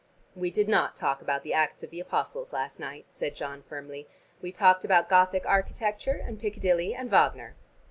"We 0.35 0.49
did 0.49 0.67
not 0.67 0.95
talk 0.95 1.21
about 1.21 1.43
the 1.43 1.53
Acts 1.53 1.83
of 1.83 1.91
the 1.91 1.99
Apostles 1.99 2.51
last 2.51 2.79
night," 2.79 3.05
said 3.09 3.35
John 3.35 3.61
firmly, 3.61 4.07
"we 4.41 4.51
talked 4.51 4.83
about 4.83 5.09
Gothic 5.09 5.45
architecture, 5.45 6.19
and 6.25 6.39
Piccadilly, 6.39 6.95
and 6.95 7.07
Wagner." 7.07 7.55